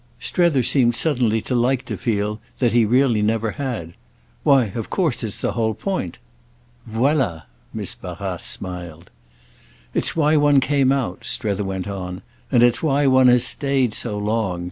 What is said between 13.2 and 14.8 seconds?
has stayed so long.